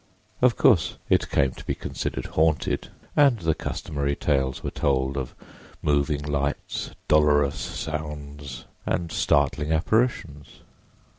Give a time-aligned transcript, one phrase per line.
[0.41, 5.35] Of course it came to be considered "haunted," and the customary tales were told of
[5.83, 10.61] moving lights, dolorous sounds and startling apparitions.